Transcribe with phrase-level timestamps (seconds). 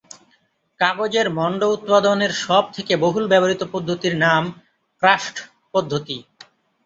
[0.79, 4.43] কাগজের মণ্ড উৎপাদনের সব থেকে বহুল ব্যবহৃত পদ্ধতির নাম
[5.03, 5.35] ক্রাফট
[5.73, 6.17] পদ্ধতি।